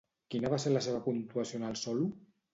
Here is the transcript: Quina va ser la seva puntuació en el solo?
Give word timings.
Quina 0.35 0.49
va 0.53 0.57
ser 0.63 0.71
la 0.73 0.81
seva 0.85 1.03
puntuació 1.09 1.61
en 1.63 1.69
el 1.69 1.79
solo? 1.85 2.11